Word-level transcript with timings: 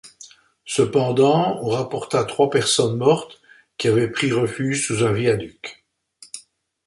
Cependant, 0.65 1.59
on 1.61 1.69
rapporta 1.69 2.23
trois 2.25 2.49
personnes 2.49 2.97
mortes 2.97 3.39
qui 3.77 3.87
avaient 3.87 4.09
pris 4.09 4.31
refuge 4.31 4.87
sous 4.87 5.03
un 5.05 5.11
viaduc. 5.11 5.85